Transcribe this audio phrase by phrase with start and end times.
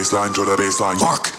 [0.00, 0.98] baseline, to the baseline.
[0.98, 1.30] Mark.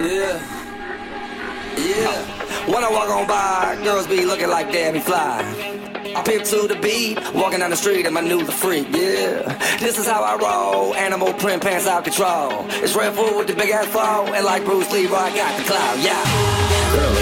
[0.00, 0.42] Yeah.
[1.76, 2.66] Yeah.
[2.66, 5.38] When I walk on by, girls be looking like Debbie Fly.
[6.16, 9.56] I pimp to the beat, walking down the street in my new the freak, yeah.
[9.78, 12.66] This is how I roll, animal print pants out control.
[12.82, 15.64] It's Red Food with the big ass flow, and like Bruce Lee, I got the
[15.64, 16.22] clout, yeah.
[16.92, 17.21] Girl,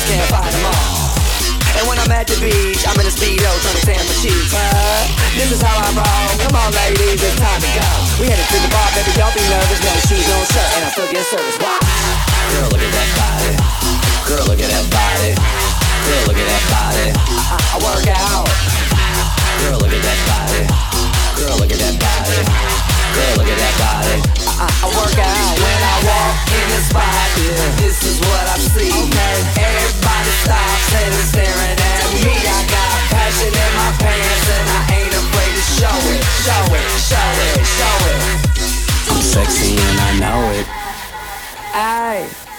[0.00, 1.12] Just can't find them all.
[1.76, 4.52] And when I'm at the beach, I'm in a speedo trying to tan my cheeks.
[4.52, 5.04] Huh?
[5.36, 6.30] This is how I roll.
[6.44, 7.88] Come on, ladies, it's time to go.
[8.20, 9.80] We headed to the bar, baby, don't be nervous.
[9.80, 11.56] No shoes, no shirt, and I still get service.
[11.60, 11.76] Why?
[12.52, 13.52] Girl, look at that body.
[14.24, 15.32] Girl, look at that body.
[15.36, 17.06] Girl, look at that body.
[17.52, 18.48] I, I work out.
[19.62, 20.64] Girl, look at that body.
[21.38, 22.40] Girl, look at that body.
[23.14, 24.16] Girl, look at that body.
[24.60, 27.28] I, I work out when I walk in the spot.
[27.40, 27.84] Yeah.
[27.84, 28.92] This is what I see.
[28.92, 29.39] Okay.
[41.72, 42.49] It,